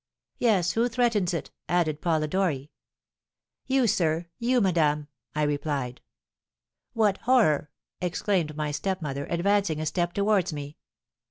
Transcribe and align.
"'Yes, 0.39 0.71
who 0.71 0.89
threatens 0.89 1.31
it?' 1.31 1.51
added 1.69 2.01
Polidori. 2.01 2.71
"'You, 3.67 3.85
sir! 3.85 4.25
you, 4.39 4.59
madame!' 4.59 5.09
I 5.35 5.43
replied. 5.43 6.01
"'What 6.93 7.19
horror!' 7.19 7.69
exclaimed 8.01 8.55
my 8.57 8.71
stepmother, 8.71 9.27
advancing 9.29 9.79
a 9.79 9.85
step 9.85 10.13
towards 10.13 10.53
me. 10.53 10.77